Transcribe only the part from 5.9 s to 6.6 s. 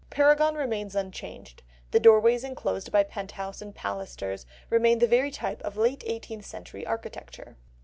eighteenth